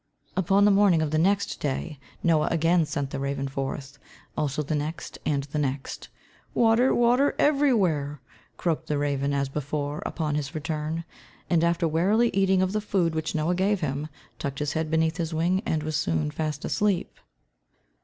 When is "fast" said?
16.31-16.65